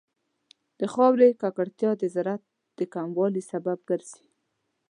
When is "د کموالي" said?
2.79-3.43